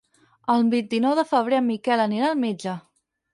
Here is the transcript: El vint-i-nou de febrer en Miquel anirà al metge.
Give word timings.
El 0.53 0.63
vint-i-nou 0.71 1.13
de 1.19 1.25
febrer 1.33 1.59
en 1.63 1.67
Miquel 1.67 2.03
anirà 2.07 2.31
al 2.33 2.41
metge. 2.47 2.75